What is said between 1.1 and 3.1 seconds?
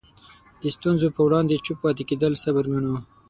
په وړاندې چوپ پاتې کېدل صبر ګڼو.